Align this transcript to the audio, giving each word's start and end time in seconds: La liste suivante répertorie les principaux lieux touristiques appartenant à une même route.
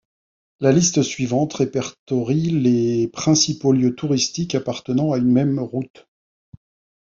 La 0.59 0.71
liste 0.71 1.03
suivante 1.03 1.53
répertorie 1.53 2.49
les 2.49 3.07
principaux 3.09 3.71
lieux 3.71 3.93
touristiques 3.93 4.55
appartenant 4.55 5.11
à 5.11 5.19
une 5.19 5.31
même 5.31 5.59
route. 5.59 6.07